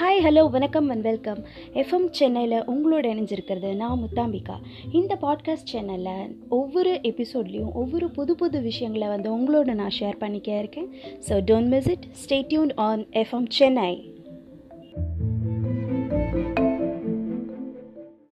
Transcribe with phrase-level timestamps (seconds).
[0.00, 4.54] Hi hello வணக்கம் and welcome FM சென்னையில் உங்களோட இணைஞ்சிருக்கிறது நான் முத்தாம்பிகா.
[4.92, 10.88] இந்த பாட்காஸ்ட் சேனலில் ஒவ்வொரு எபிசோட்லேயும் ஒவ்வொரு புது புது விஷயங்களை வந்து உங்களோட நான் ஷேர் பண்ணிக்க இருக்கேன்.
[11.28, 14.13] So don't miss it stay tune on FM Chennai